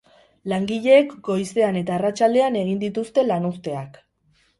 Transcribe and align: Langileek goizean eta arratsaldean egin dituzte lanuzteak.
Langileek 0.51 1.11
goizean 1.27 1.77
eta 1.81 1.93
arratsaldean 1.97 2.57
egin 2.63 2.81
dituzte 2.85 3.25
lanuzteak. 3.27 4.01